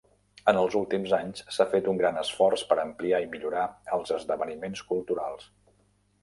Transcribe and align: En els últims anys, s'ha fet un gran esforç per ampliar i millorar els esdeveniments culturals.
En 0.51 0.59
els 0.59 0.75
últims 0.77 1.11
anys, 1.17 1.43
s'ha 1.57 1.67
fet 1.73 1.89
un 1.91 1.99
gran 1.99 2.17
esforç 2.21 2.63
per 2.71 2.79
ampliar 2.85 3.21
i 3.27 3.29
millorar 3.35 3.67
els 3.99 4.15
esdeveniments 4.17 4.83
culturals. 4.95 5.47